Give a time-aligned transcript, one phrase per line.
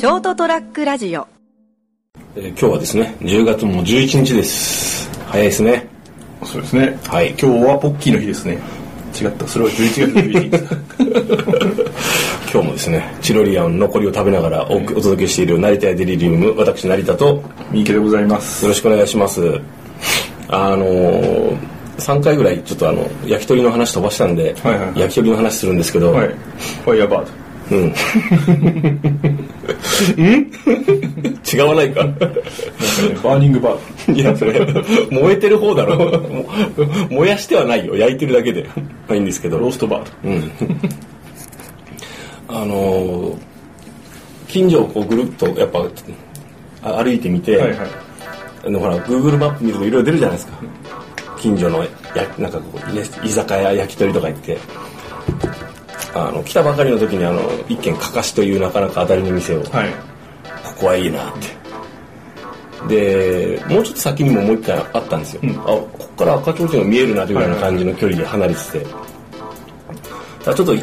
[0.00, 1.28] ショートトラックラジオ、
[2.34, 5.86] えー今日はですね10月も11日です早いですね
[6.42, 6.98] そうですね。
[7.04, 8.56] はい今日はポッキーの日ですね。
[9.20, 9.46] 違った。
[9.46, 10.58] それは11月11日だ。
[12.50, 18.66] 今日もですねチロリアンの残りを食べながらおお届けしている成田屋デリリウム私成田とよ三池でございます。
[18.66, 19.60] ろしくお願いします
[20.48, 21.56] あのー、
[21.98, 26.28] 3回ぐらいちょっとあの焼き鳥の話飛ばしたんで、はいはいはい焼き鳥の話するんですけど、はい。
[26.86, 27.26] ファイヤーバー
[27.70, 27.76] ド。
[27.76, 27.94] うん
[31.52, 32.04] 違わないか。
[32.04, 32.32] なんかね、
[33.22, 34.14] バーニングバー。
[34.14, 34.60] いやそれ
[35.10, 35.96] 燃えてる方だろ。
[36.20, 36.46] も
[37.10, 37.96] 燃やしてはないよ。
[37.96, 38.68] 焼いてるだけで。
[38.74, 39.58] まあいいんですけど。
[39.58, 39.64] ド。
[39.64, 40.10] ローストバー。
[40.22, 40.28] ド。
[40.28, 40.50] うん、
[42.48, 43.50] あのー
[44.50, 45.86] 近所をこうぐるっとやっぱ
[46.82, 47.88] あ歩いてみて、はいはい。
[48.66, 50.58] あのほら Google マップ見るといろいろ出るじゃないですか。
[51.38, 51.88] 近所のや
[52.36, 54.58] なんかこうい居酒屋焼き鳥とか行って
[56.14, 59.90] あの来たばかりの時にあの一軒かかしというなかなか当たりの店を、はい。
[60.64, 61.60] ここはいいなって。
[62.88, 65.50] でもうちょっと先にももう一回あったんですよ、うん。
[65.50, 68.86] あここから赤ちょうちんが見えるなというような感じの距離で離れてて、
[70.42, 70.74] ただちょっと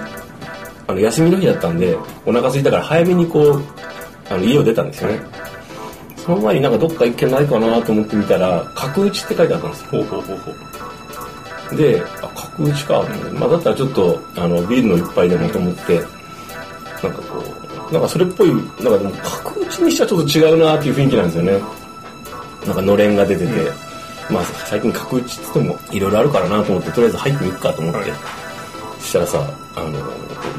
[0.87, 3.63] あの休みの日だったんでお腹空いたから早めにこう
[4.29, 5.19] あの家を出たんですよね、
[6.17, 9.89] その前になんかどっか一軒ないかなと思ってみたら角打ちって書いてあったんですよ。
[9.89, 10.55] ほうほうほうほう。
[11.75, 15.95] であ角打ちかまあ、だったらちょっとあのビールの一杯でもと思って
[17.03, 17.43] なんかこ
[17.89, 21.51] うなんかそれっぽいなんかでも角打ちにしてはちょっと違うなっていう雰囲気なんですよね。
[22.65, 23.71] なんかのれんが出てて、
[24.29, 28.19] まあ最近角打ちっつってもいろいろあるからなと思ってとりあえず入ってみるかと思って、はい。
[28.99, 29.91] そしたらさあの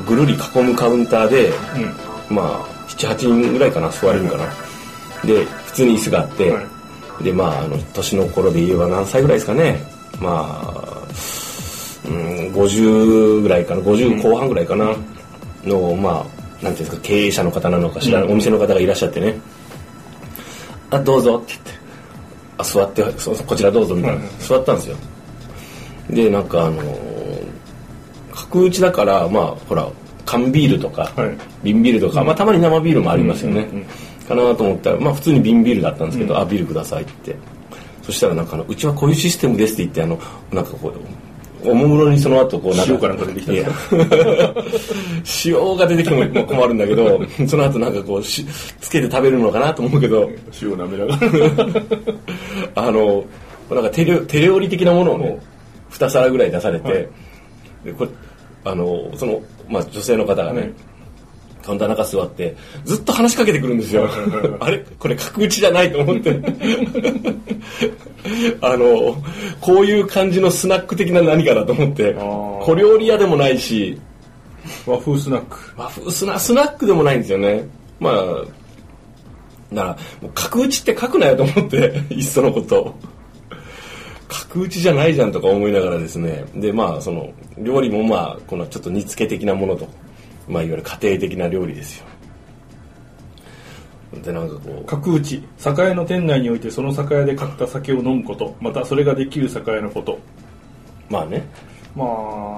[0.07, 2.35] ぐるり囲むカウンターでうん。
[2.35, 4.45] まあ78人ぐらいかな座れるんかな、
[5.25, 6.63] で普通に椅子があって、は
[7.23, 9.99] でまああの年の頃で言えば何歳ぐらいですかね。
[10.21, 10.88] まあ、
[12.09, 14.95] うん、50ぐらいかな50後半ぐらいかな。
[15.65, 16.25] のま
[16.61, 18.33] あなんていうんですか経営者の方なのか知らない、うん。
[18.35, 19.35] お店の方がいらっしゃってね
[20.91, 21.71] 「あどうぞ」って言って
[22.59, 24.97] 「あ座ってそこちらどうぞ」みたいな、座ったんですよ。
[26.11, 26.83] でなんかあの
[28.33, 29.89] 角打ちだからまあほら
[30.25, 31.37] 缶ビールとか、はい。
[31.63, 33.67] 瓶ビールとか、まあ、たまに生ビールもありますよね、
[34.29, 37.35] かなと思ったら、まあ、普通に瓶ビールだったんですけど、あビールくださいって。
[38.03, 40.19] そしたらなんかあのうちはこういうシステムですって言ってあの
[40.51, 41.28] なんかこう
[41.65, 43.53] おもむろにその後こうなんか塩かなんか出てきた
[45.45, 50.31] 塩が出てきても困るんだけどその後なんかこうしつけて食べるのかなと思うけど
[50.63, 51.17] 塩舐めなが
[52.75, 52.87] ら。
[52.87, 53.25] あの
[53.71, 55.41] なんか手料手料理的なものをね
[55.91, 57.09] 2皿ぐらい出されて、はい。
[57.85, 58.11] でこれ
[58.65, 60.75] あのその、まあ、女性の方がね、はい
[61.65, 64.09] カウンターの中座ってずっと話しかけてくるんですよ。
[64.61, 64.85] あれ？
[64.99, 66.41] これ角打ちじゃないと思って。
[68.61, 69.17] あの
[69.61, 72.15] こういう感じのスナック的な何かだと思って。
[72.63, 73.99] 小料理屋でもないし。
[74.87, 75.57] 和風スナック。
[75.77, 77.67] 和風スナスナックでもないんですよね。
[78.01, 78.15] まあ
[79.75, 82.95] だからもう角打ちって書くなよと思って いっそのこと。
[84.29, 86.45] 角打ちじゃないじゃんとか思いながらですね。
[86.55, 89.89] でまあその料理もまあこのちょっと煮付け的なものと
[90.49, 92.07] まあいわゆる家庭的な料理ですよ
[94.23, 95.43] でなんかこう角打ち。
[95.59, 98.57] 酒屋の店内においてその酒屋で買った酒を飲むこと。
[98.61, 100.19] またそれができる酒屋のこと。
[101.11, 101.47] まあね
[101.95, 102.05] ま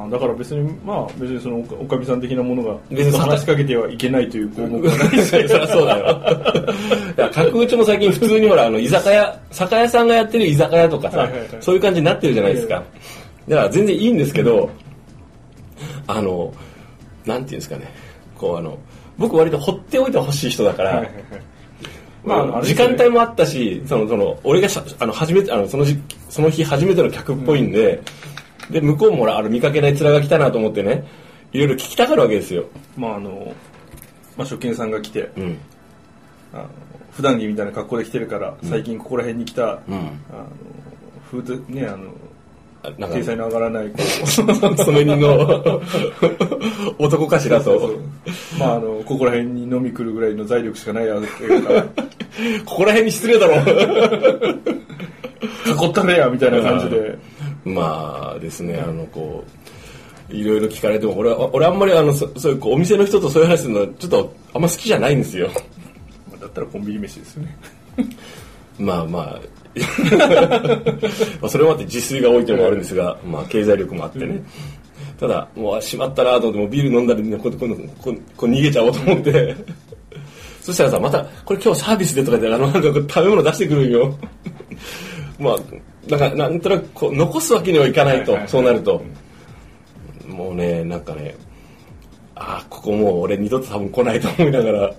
[0.06, 6.06] あ、だから別に、まあ別にそのおかみさん的なものが別に話しかけてはいけないという項目はないそりゃそうだよ。
[6.06, 6.72] だか
[7.16, 12.82] ら角打ちも最近普通にほら、あの、居酒屋、酒屋さんがやってる居酒屋とかさ、はいはいはいそういう感じになってるじゃないですか。
[13.48, 14.68] だから全然いいんですけど、
[16.06, 16.52] あの、
[17.24, 17.92] なんていうんですかね、
[18.36, 18.78] こうあの、
[19.18, 21.08] 僕割と放っておいてほしい人だから、
[22.24, 25.98] まあ、まあ時間帯もあったし、その、その、俺がしゃあの、初めて、あの、その時、
[26.28, 28.02] その日初めての客っぽいんで、
[28.70, 31.04] で、向こうもほら、あの、見かけない面が来たなと思ってね、
[31.52, 32.66] いろいろ聞きたがるわけですよ。
[32.96, 33.54] まああの、
[34.36, 35.58] まあ、初見さんが来て、うん。
[36.52, 36.68] あの
[37.12, 39.94] 普段着みたいな格好で来てるから、最近ここら辺に来た、うん。
[39.94, 40.46] あの
[41.30, 42.00] 風とねあのあ
[42.82, 45.82] なんか体裁の上がらないこ染め人の
[46.98, 47.98] 男かしらと。
[48.58, 53.56] まああのここら辺に飲み来るぐらいの財力しかないやつここら辺に失礼だろ。
[55.70, 57.18] 囲ったれやみたいな感じで
[57.64, 59.44] まあですね、あの、こ
[60.30, 65.50] う、いろいろ聞かれても、俺は、俺あんまりあの、そそういうお店の人とそういう話するの、ちょっとあんま好きじゃないんですよ。
[66.30, 67.56] まあだったらコンビニ飯ですよね
[68.78, 69.40] まあまあ、
[71.40, 74.42] まあそれもあって自炊が多いというのもあるんですが、まあ経済力もあってね。
[75.18, 77.68] ただ、もうしまったなと思って、もうビール飲んだりね、こうこう
[78.36, 79.54] こう逃げちゃおうと思って。
[80.62, 84.18] そしたらさ、また、これ今日サービスでとかで、あの、なんか食べ物出してくるんよ。
[85.38, 85.56] まあ、
[86.08, 89.02] なんか、なんとなくこう、残すわけにはいかないと、そうなると。
[90.26, 91.34] もうね、なんかね、
[92.34, 94.94] ああ、ここもう俺二度と多分来ないと思いながら、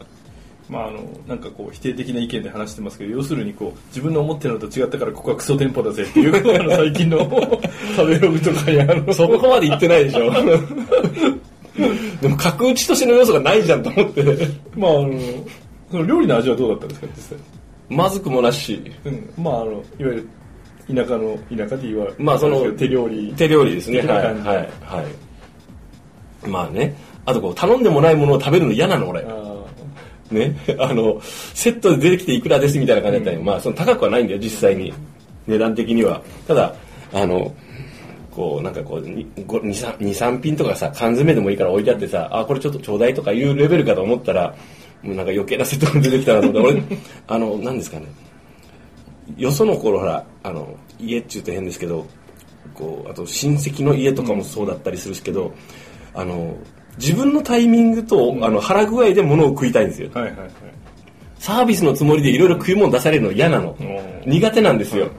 [0.71, 7.19] まああのなんかこう否定的な意見で話してますけど要するにこう自分の思ってるのと違ったからここはクソ店舗だぜっていう あの最近の
[7.97, 10.31] 食べログとかにあのそこまで言ってないでしょ。
[12.21, 14.23] でも角打ちとしての要素がないじゃんと思って。
[14.77, 15.13] まああの
[15.91, 17.38] その料理の味はどうだったんですか実際？
[17.89, 18.81] まずくもなし。
[19.03, 20.27] うん、まああのいわゆる
[20.88, 24.00] 田舎の田舎で言われまあその手料理手料理ですね。
[24.00, 24.35] はいはい
[24.85, 25.03] は
[26.45, 26.47] い。
[26.47, 26.95] まあね。
[27.25, 29.21] あとこう頼んでもないものを食べるの嫌なの俺。
[29.21, 29.40] あ
[30.31, 34.94] ねあのセットで出てきていくらですみたいな感じだったり、まあその高くはないんだよ実際に。
[35.48, 36.22] 値段的には。
[36.48, 36.75] ただ
[37.13, 37.54] あの
[38.31, 44.56] こうなんかこう23品とかさ缶詰でもいいから置いてあってさあこれちょっとちょうだいとかいうレベルかと思ったら
[45.01, 46.98] もうなんか余計なセットが出てきたなと思って俺
[47.28, 48.07] あの何ですかね。
[49.38, 52.07] よその頃ほらあの家っちゅうと変ですけど
[52.74, 55.54] こうあと親戚の家とかもそうだったりするしけど、
[56.13, 56.56] あの
[56.97, 60.09] 自分のタイミングと、あの腹具合で物を食いたいんですよ。
[60.13, 60.51] あはいはいはい。
[61.39, 63.71] サービスのつもりでいろいろ食い物出されるの嫌なの。
[63.71, 63.77] ん。
[64.25, 65.09] 苦手なんですよ。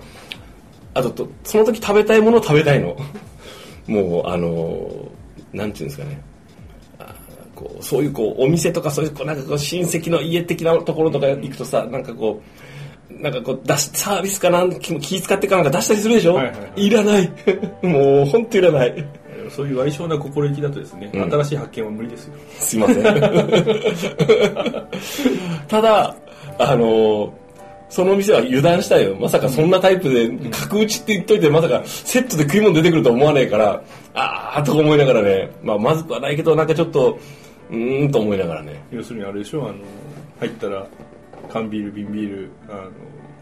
[0.95, 2.97] あととその時食べたいものを食べたいの。
[3.89, 4.89] もうあの
[5.53, 6.21] なんていうんですかね。
[6.99, 7.15] あ
[7.57, 12.41] こうそういうこうお店とかそういうこうなんかこう親戚の家的なところとか行くとさなんかこ
[13.11, 16.87] うなんかこう出しサービスかなん気気使ってかなんか出したりするでしょ、はいはいはい。
[16.87, 17.33] いらない。
[17.83, 19.05] もう本当いらない
[19.51, 23.05] そういう相性な心意気だとですね、ん新しい発見は無理ですよすいません。
[25.69, 26.17] ただ、
[26.59, 27.33] あの
[27.89, 29.17] その店は油断したよ。
[29.21, 33.83] まさかそんなタイプで、角打ちって言っといて、まさかセットで食い物出てくると思わないから、
[34.15, 37.19] あーとか思いながらね、まあ、まずくはないけど、なんかちょっと、
[37.71, 38.83] うーんと思いながらね。
[38.91, 39.75] 要するにあれでしょあの
[40.41, 40.87] 入ったら
[41.51, 42.91] 缶ビール瓶ビールあの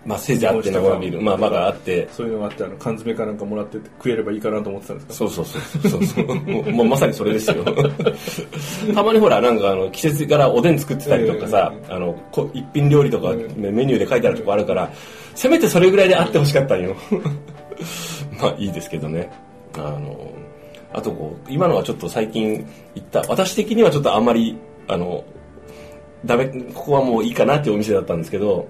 [0.06, 5.14] まあ、せいぜいあって生ビール、まあ、まだあって、そういうのがあってあの缶詰かなんかもらって食えればいいかなと思ってたんですか？
[5.14, 7.62] そうそうそうそうそうもうもうまさにそれですよ。
[8.94, 14.90] たまにほらなんかあの季節からおでん作ってたりとかさ、あのこ一品料理とか、ねメニューで書いてあるとこあるから
[15.34, 16.96] せめてそれぐらいであってほしかったんよ。
[18.40, 19.30] まあいいですけどね。
[19.74, 20.32] あの
[20.92, 24.56] あとこう今のはちょっと最近言った私的にはちょっとあんまり
[24.88, 25.22] あの
[26.24, 28.66] ダメここはもういいかなっていうお店だったんですけど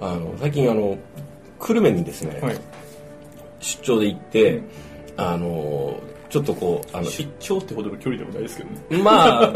[0.00, 0.96] あの最近あの
[1.58, 2.58] 久留米にですね、はい。
[3.60, 4.62] 出張で行って、
[5.16, 6.00] あの
[6.30, 9.02] ちょっとこうあの出張ってほどの距離でもないですけどね。
[9.02, 9.50] まあ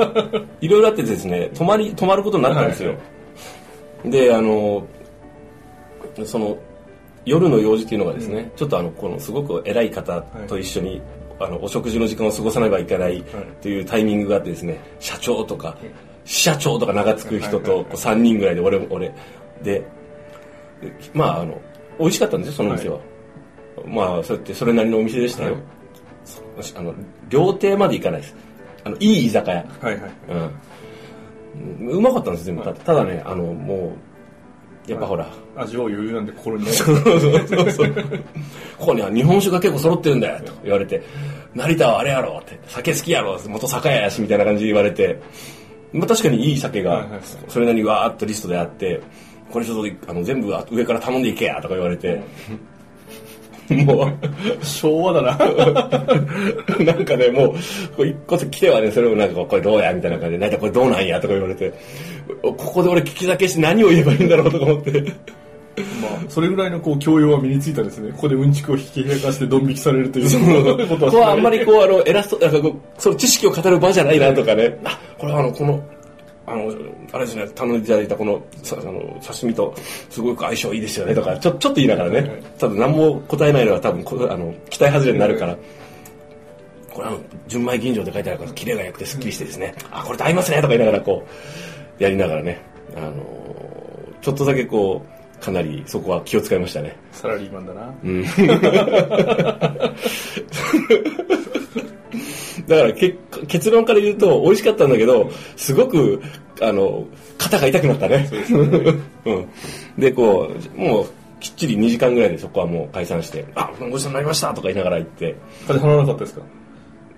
[0.61, 2.99] いろいろあってですね泊まり泊まることになったんですよ、はい
[4.05, 4.87] であの
[6.25, 6.59] その
[7.25, 11.01] 夜の用事っていうのがですね、ちょっとあのこのすごく偉い方と一緒に、
[11.41, 13.25] あのお食事の時間を過ごさねばいけない
[13.63, 13.81] とい。
[13.81, 15.77] うタイミングがあってですね社長とか
[16.25, 19.15] 支社長とか名が付く人とはいはいはいこう3人ぐらいで俺も俺。
[19.63, 19.85] でで
[21.13, 21.61] まああの
[21.99, 22.99] 美味しかったんですよその店は、
[23.87, 25.57] まあそうやってそれなりのお店でしたよ、
[26.77, 26.95] あの
[27.29, 28.35] 料亭まで行かないです。
[28.85, 29.57] あのいい居酒屋。
[29.81, 30.11] はいはい。
[31.81, 32.63] うん、うまかったんです全部。
[32.63, 33.97] たただねあのも
[34.87, 35.27] うやっぱほら、
[35.57, 36.67] 味は余裕なんで心に。
[36.67, 37.07] そうそ
[37.65, 37.95] うそう。
[38.79, 41.03] ここには日本酒が結構揃ってるんだよと言われて。
[41.55, 42.61] 成田はあれやろって。
[42.67, 45.21] 酒好きやろ元酒屋やしみたいな感じで言われて、
[45.93, 47.09] まあ、確かにいい酒が
[47.49, 49.01] それなりにわーっとリストであって
[49.51, 52.23] これちょっとあの全部上から頼んでいけやとか言われて、
[53.71, 55.39] もう昭和だな。
[56.85, 57.55] なんかね、も
[57.99, 61.73] う、一個来てはね、それをなんか、これどうやみたいな感じで、なんかこれどうなんやとか言われて、
[62.43, 65.01] ここで俺聞き酒して何を言えばいいんだろうとか思って。
[66.01, 68.13] まあそれぐらいのこう教養は身についたんですね。
[68.13, 75.83] ここでうんちくを引き開かしてドン引きされるということここはあんまりこう、あの、偉そう、なんかこう、その知識を語る場じゃないなとかね、あ、これはあの、この、
[76.47, 76.73] あの、
[77.13, 79.75] あれですね、頼んでいただいたこの、さあの、刺身と、
[80.11, 81.15] すごく相性いいですよね。
[81.15, 85.57] とか、ちょ、ちょっと言いながらね、ただ何も答えないのは多分こ、あの、期待外れになるから、
[86.93, 91.27] これあの、純米吟醸って書いてあるから、キレが良くてスッキリしてですね、あ、これと合いますねとか言いながらこ
[91.99, 92.61] う、やりながらね、
[92.97, 93.25] あの、
[94.21, 95.05] ちょっとだけこ
[95.41, 96.97] う、かなりそこは気を使いましたね。
[97.13, 97.93] サラリーマンだな
[102.69, 103.17] だからけ
[103.49, 106.23] 結論から言うと美味しかったんだけどすごく
[106.61, 107.05] あの
[107.39, 108.29] 肩が痛くなったね。
[109.25, 109.49] うん、
[109.99, 111.07] でこうもう
[111.41, 115.35] きっちり2時間ぐらいでそこはもう解散して「あごちそうになりました」とか言いながら行って。
[115.67, 116.43] 風邪はらなかったですか？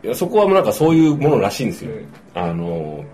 [0.04, 3.04] いやそこはもうなんかそういうものらしいんですよ、えあの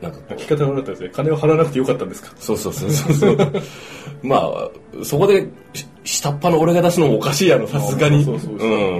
[0.00, 1.10] なんか聞き方が悪かったですね。
[1.12, 2.32] 金を払わなくてよかったんですか？
[2.38, 3.36] そうそうそうそうそう。
[4.22, 8.24] まあそこでし下っ端の俺が出すのもおかしいやろさすがに。
[8.24, 8.68] そうそうそう。
[8.68, 8.96] うん。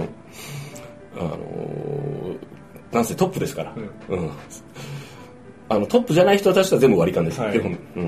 [1.19, 2.18] あのー
[2.93, 3.75] なんせトップですから、
[4.09, 4.31] うん。
[5.69, 7.53] あのトップじゃない人たちは全部割り勘です、はい。
[7.53, 8.01] 基本、う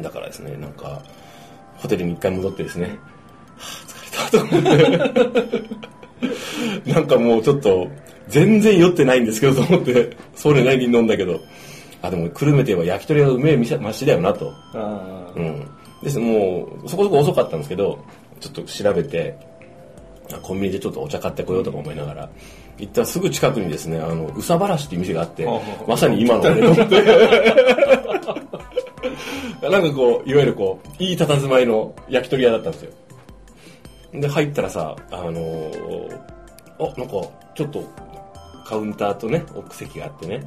[0.00, 1.02] ん、だからですねなんか
[1.76, 2.98] ホテルに一回戻ってですね。
[3.56, 5.62] はあ疲れたと思っ
[6.84, 6.90] て。
[6.92, 7.88] なんかもうちょっと
[8.28, 11.40] 全然酔ってないんですけどと思ってそれなりに飲んだけど。
[12.04, 14.52] あでも久留米といえば焼き鳥がうめえ店町だよなと。
[14.74, 15.66] うん。
[16.02, 18.04] ですもうそこそこ遅かったんですけど
[18.38, 19.38] ちょっと調べて
[20.30, 22.30] あコンビニでちょっとお茶買ってこようとか思いながら
[22.78, 25.46] 行ったらすぐ近くにですねあの宇佐原市っていう店があって
[25.86, 27.02] まさに今の俺と思って
[29.70, 32.92] なんかこういわゆるこういい佇まいの焼き鳥屋だったんですよ。
[34.12, 36.34] で入ったらさあのー
[36.76, 37.12] あなんか
[37.54, 37.88] ちょっと
[38.66, 40.44] カウンターとね奥席があってね。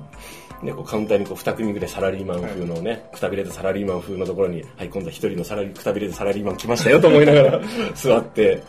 [0.63, 7.61] でこうカウンターにこう2組ぐらいサラリーマン風のね、くたびれたサラリーマン風のところに、はい、今度は一人のサラリくたびれたサラリーマン来ましたよと思いながら
[7.93, 8.63] 座って、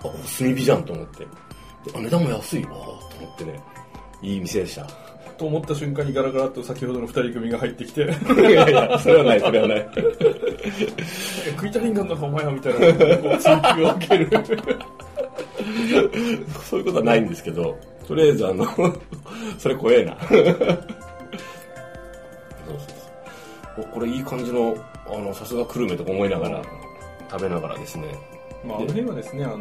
[0.00, 1.26] あ、炭火じゃんと思って。
[1.94, 2.76] 値段も安いわと
[3.20, 3.60] 思ってね、
[4.22, 4.86] いい店でした。
[5.38, 8.04] と思った瞬間にガラガラと先ほどの二人組が入ってきてい
[8.52, 9.88] やいや、それはない、それはない。
[11.56, 12.80] 食いたいんがんだかお前はみたいな
[13.38, 14.28] 追求を受ける
[16.62, 17.74] そういうことはないんですけど、
[18.06, 18.66] とりあえずあの、
[19.58, 20.16] それ怖えな。
[20.20, 20.46] そうそう
[23.76, 26.62] そうおこれいい感じの、あの、さすが久留米とか思いながら、
[27.30, 28.14] 食べながらですね。
[28.64, 29.60] まああの辺はですねあの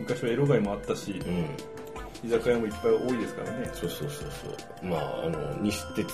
[0.00, 1.46] 昔はエロ街もあったしうん。
[2.22, 4.86] 居酒屋もいっぱい多いですからねそうそうそうそう。
[4.86, 6.12] まあ、あの、西鉄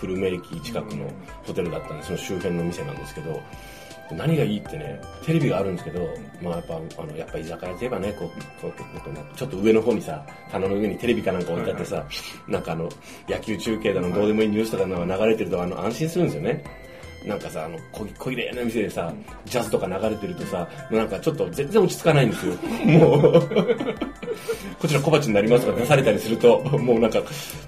[0.00, 1.06] 久留米駅近くの
[1.44, 3.42] ホテルだったんで、その周辺の店なんですけど、
[4.16, 6.08] 何がいいってね、テレビがあるんですけど、
[6.42, 8.28] まあやっぱ、あの、やっぱ居酒屋といえばね、こう、
[8.60, 8.72] こ
[9.06, 12.06] うなんかちょっと上の方にさ、棚の上にテレビかなんか置いてあってさ、
[12.48, 12.88] なんかあの、
[13.28, 16.64] 野球中継だの、どうでもいいニュースとかの流れてると、あの、安心するんですよね。
[17.24, 19.12] なんかさ、あの、こ小綺麗な店でさ、
[19.44, 22.54] ジャズとか流れてるとさ、なんかちょっと全然落ち着かないんですよ。
[22.98, 23.32] もう、
[24.80, 27.20] こちら小鉢になりますとか出されたりすると、もうなんか、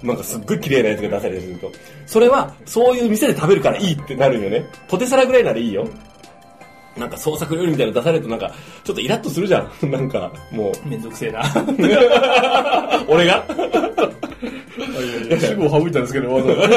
[0.03, 1.71] なんかすっごい綺麗なやつが出されたりすると、
[2.05, 4.65] それは、そういう店で食べるからいいってなるよね。
[4.87, 5.87] ポテサラぐらいならいいよ。
[6.97, 8.51] なんか創作料理みたいなの出されるとなんか、
[8.83, 9.69] ちょっとイラッとするじゃん。
[9.91, 11.43] なんか、もう、めんどくせえな
[13.07, 13.45] 俺が？
[15.39, 16.75] 主語を省いたんですけどわざわざ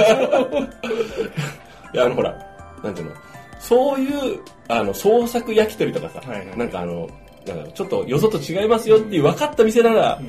[1.95, 2.35] いや、あの、ほら、
[2.83, 3.15] なんていうの、
[3.61, 6.57] そういう、あの、創作焼き鳥とかさ、はいはい。
[6.59, 7.09] なんかあの、
[7.47, 10.21] なんかちょっとよそと違いますよっていう分かった店なら、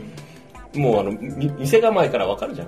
[0.75, 2.67] もうあの、み店構えから分かるじゃん。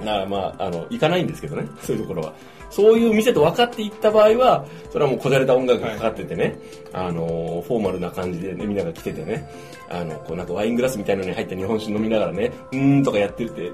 [0.00, 2.34] だからまあ、あの、行かないんですけどね、そういうところは。
[2.70, 6.58] そういう店と分かって行った場合は、それはもうこじゃれた音楽がかかっててね、
[6.92, 9.48] あの、フォーマルな感じでね、みんなが来ててね、
[9.88, 13.70] あの、こうなんかワイングラスみたいなのに入った日本酒飲みながらね、うーんとかやってるって、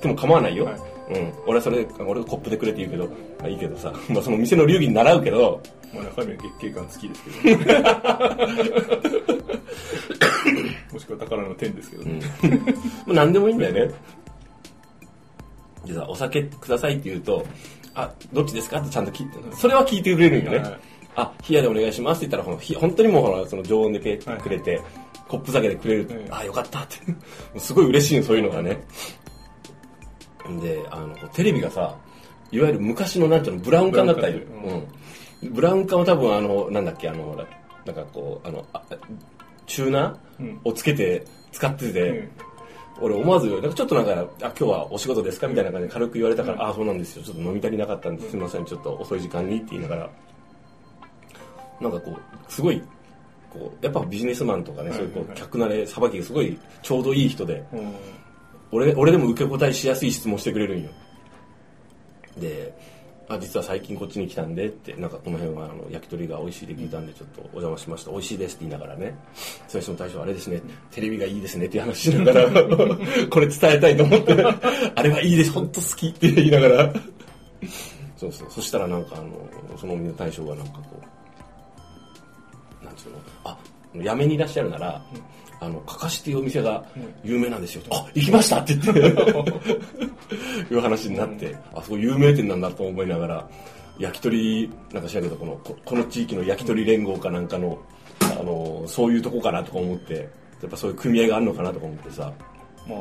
[0.00, 0.64] でも構わないよ。
[0.64, 1.32] はいうん。
[1.46, 3.04] 俺はそれ、俺はコップでくれって言うけど、
[3.38, 5.60] まあいいけどさ、 まあその店の流儀に習うけど、
[5.94, 7.60] まあ中身は月経感付きですけど
[10.92, 12.20] もしくは宝の天ですけどね、
[13.06, 13.94] まあ何でもいいんだよね。
[15.84, 17.46] でさ、お酒くださいって言うと、
[17.94, 20.58] あ、どっちですかってちゃんと聞いて、それは聞いてくれるんよね。
[20.58, 20.78] はい
[21.16, 24.80] あ、冷やでお願いしますって言ったら、ほ本当にもうほら、その常温でくれて、
[25.28, 26.08] コップ酒でくれる。
[26.30, 27.58] はいあ、よかったって。
[27.58, 28.78] すごい嬉しいの、そういうのがね。
[30.60, 31.96] で、あの、テレビがさ、
[32.50, 34.88] いわゆる昔のなんていうの、ブラウン管だったり、ブラウン管。
[35.42, 35.52] うん。
[35.52, 37.36] ブラウン管は多分あの、なんだっけ、あの、
[37.84, 38.82] なんかこう、あの、あ
[39.66, 40.46] チューナうん。
[40.64, 42.30] ーをつけて使ってて、うん。
[42.98, 47.22] 俺思わず、なんかちょっとなんか、あ、今日はお仕事ですかみたいな感じで軽く言われたから、あ、そうなんですよ。
[47.22, 48.36] ちょっと飲み足りなかったんです。
[48.36, 48.64] みません。
[48.64, 50.10] ちょっと遅い時間にって言いながら、
[51.80, 52.80] なんかこう、すごい、
[53.50, 57.92] こう、やっぱビジネスマンとかね、そういうこう、客慣れ、さばきがすごいちょうどいい人で、うん
[58.72, 60.90] 俺、俺でも受け答えしやすい質問してくれるんよ。
[62.38, 62.74] で、
[63.28, 68.10] あ、実は最近こっちに来たんでって、なんかこの辺はあの焼き鳥が美味しいで聞いたんでちょっとお邪魔しました。
[68.12, 69.18] 美味しいですって言いながらね。
[69.66, 72.50] その人の大将あれですね、テレビがいいですねっていう話しながら、
[73.30, 74.32] これ伝えたいと思って、
[74.94, 76.94] あれはいいです、本当好きって言いながら。
[78.16, 78.50] そうそう。
[78.50, 81.00] そしたらなんかあの、そのお店の大将がなんかこ
[82.82, 83.58] う、なんつうの、あ、
[84.02, 85.02] やめにいらっしゃるなら、
[85.60, 86.84] あの、かかしっていうお店が
[87.24, 87.82] 有名なんですよ。
[87.90, 89.00] あ、行きましたって言って、
[90.74, 93.48] いう話になって、あ、そう有名店なんだと思いながら、
[93.98, 97.78] 焼き鳥、なんか知らんけど、この、ここの地域の焼き鳥連合かなんかの、
[98.20, 100.28] あの、そういうとこかなとか思って、
[100.62, 102.32] やっぱそういう組合があるのかなとか思ってさ、
[102.86, 102.98] まあ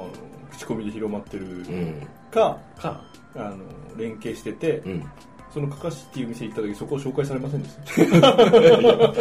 [0.52, 2.08] 口コミで広まってるうん。
[2.32, 3.02] か、か、
[3.36, 3.58] あの
[3.98, 5.04] 連携してて、うん。
[5.56, 7.76] そのかかしっていう店行った時そこを紹介されませんでし
[8.22, 9.14] た？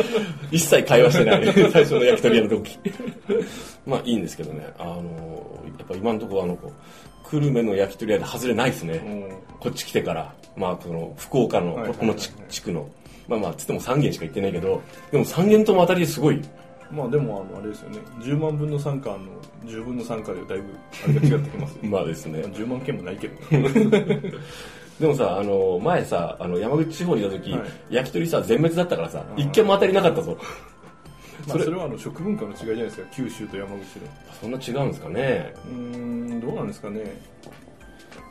[0.51, 1.47] 一切会話してない。
[1.71, 2.77] 最初の焼き鳥屋の時。
[3.87, 4.67] まあいいんですけどね。
[4.77, 6.59] あの、やっぱ今のところあの、
[7.31, 8.95] 久留米の焼き鳥屋で外れないですね。
[8.97, 9.25] うん
[9.61, 12.89] こっち来てから、まあ、この福岡の、この地地区の、
[13.29, 16.41] まあまあ、つっても3軒しか行ってないけど、でも3軒とも当たりですごい。
[16.91, 19.19] まあでもあのあれですよね10万分の3かの
[19.71, 20.65] 10分の3かでだいぶ
[21.05, 22.41] あれが違ってきますよ まあですね。
[22.41, 23.35] 10万件もないけど
[25.01, 27.61] でもさ、あの、前さ、あの、山口地方にいた時、はい。
[27.91, 29.41] 焼き鳥さ、全滅だったからさ、うん。
[29.41, 30.37] 一軒も当たりなかったぞ。
[31.49, 33.83] それまあそれはあの食文化の違いじゃないですか九州と山口の。
[34.41, 35.55] そんな違うんですかね。
[35.67, 37.01] うーんどうなんですかね。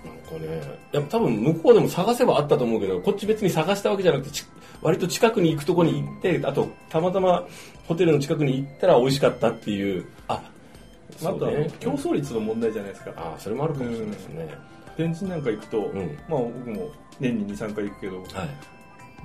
[0.04, 4.46] なんかかねいや多分向こうでも探せばあったと思うけどこっち別に探したわけじゃなくてち
[4.82, 7.48] 割と近くに行くところに行ってあとたまたま
[7.88, 10.06] ホテルの近くに行ったら美味しかったっていう。
[10.28, 10.42] あ
[11.20, 14.50] あとはそうね競争率の問題じゃないですか、あそれもあるかもしれないですね、
[14.96, 16.18] 天神なんか行くと、ん。
[16.30, 18.28] まあ僕も年に23回行くけどはい。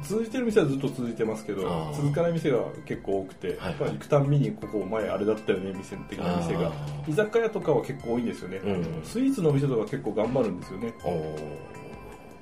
[0.02, 3.74] 続いてる店はずっと続いてますけど続かない店が結構多くて、はい。
[3.74, 6.72] まあ、行くたんびにここ前あれだったよね店的な店が。
[7.08, 9.00] 居酒屋とかは結構多いんですよね、うん。
[9.04, 10.94] スイーツのお店とか結構頑張るんですよね。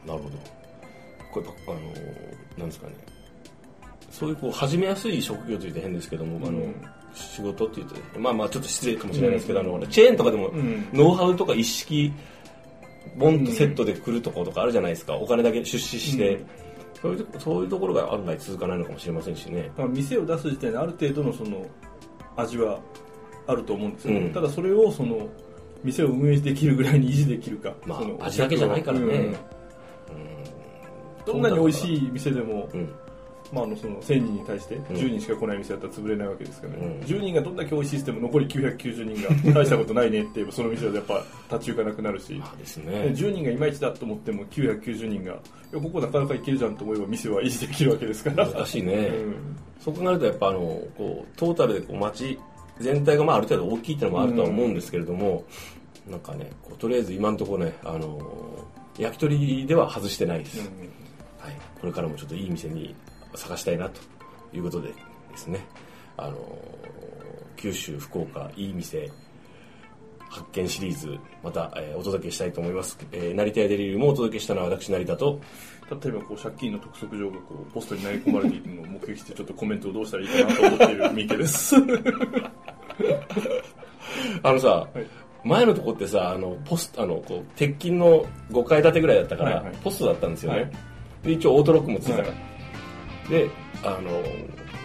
[0.07, 0.57] なるほど。
[1.33, 1.81] これあの
[2.59, 2.95] なんですかね。
[4.11, 6.75] そういうこう始めやすい職業と言って変ですけども、あのうん
[7.15, 10.87] 仕事って言ってまあまあちょっと失礼かもしれないですけど、あのチェーンとかでも、うん。
[10.93, 12.13] ノウハウとか一式
[13.17, 15.17] ボンとセットで来るところとかあるじゃないですか。
[15.17, 16.47] お金だけ出資して、うん。
[17.03, 19.71] そういうとそういうところが案外続かないのかもしれませんしね。
[19.77, 21.67] まあ、店を出す時点である程度のその
[22.37, 22.81] 味は
[23.47, 24.33] あると思うんですよ、うん。
[24.33, 25.29] ただそれをその
[25.83, 29.07] 店を運営できるぐらいに維持できるか、まあその味だけじゃないからね。
[29.07, 29.37] うん。
[31.25, 32.89] どんなに美味しい店でも、うん
[33.53, 37.01] まあ、あのその1000人に対して10人しか来ない店だったら潰れないわけですからね、うん。
[37.01, 45.37] 10人がどんだけ美味しいしても残り990人が 大したことないねって言えばその店はやっぱ立ち行かなくなるし、まあですでね10人がいまいちだと思っても990人がい
[45.73, 48.47] やここなかなかいけるじゃんと思えば店は維持できるわけですから。
[48.47, 49.35] 難しいね、うん。
[49.81, 50.59] そう考えるとやっぱあの
[50.97, 52.39] こうトータルでこう街
[52.81, 55.45] 全体がまあある程度大きいっていうのもあるとは思うんですけれども、
[56.09, 58.19] なんかねこうとりあえず今のところねあの
[58.99, 60.59] 焼き鳥では外してないです、
[61.39, 62.95] はい、これからもちょっといい店に
[63.37, 64.01] 探したいなと
[64.53, 64.95] いうことでで
[65.37, 65.65] すね
[66.17, 66.37] あの
[67.57, 69.11] 九州福岡いい店
[70.29, 75.41] 発見シリーズまた、えーお届けしたいと思います、えー成田屋デリリウムをお届けしたのは私成田と
[75.91, 81.77] 例えばこう借金の督促状がこうポストに投げ込まれているのを目撃してちょっとコメントをどうしたらいいかなと思っている三池です。
[84.43, 85.07] あのさ、はい
[85.45, 89.75] 前のとこってさあのポスあのこう鉄筋の5階建てぐらいだったから、はいはい。
[89.77, 90.73] ポストだったんですよね、はい
[91.23, 92.56] で一応オートロックもついたから、はい
[93.29, 93.51] で
[93.83, 94.23] あの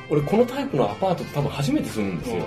[0.10, 2.46] 俺このタイプのアパートって多分初めて住むんですよ、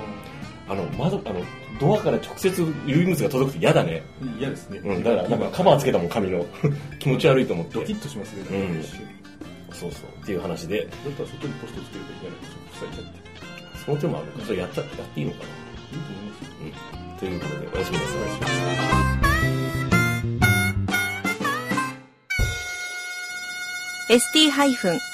[0.68, 1.40] あの窓あの
[1.80, 4.78] ドアから直接郵便物が届くと嫌だね、うん嫌ですね。
[4.78, 6.44] うん、だからなんかカバーつけたもん紙の
[7.00, 8.42] 気持ち悪いと思ってドキッとしますね。
[8.50, 8.84] うん
[9.74, 12.58] そうそうっていう話でだったら外にポストつければいいじゃないですか。
[12.78, 13.24] 塞いちゃって。
[13.84, 16.50] その手もあるのかそれやったやっていいのかないいと思いますよ。
[16.62, 18.10] うんということでおやすみなさ
[25.00, 25.13] い